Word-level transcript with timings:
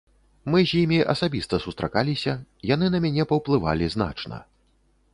Мы 0.53 0.61
з 0.71 0.79
імі 0.85 0.97
асабіста 1.15 1.59
сустракаліся, 1.67 2.33
яны 2.73 2.91
на 2.97 3.05
мяне 3.07 3.23
паўплывалі 3.33 3.85
значна. 3.99 4.37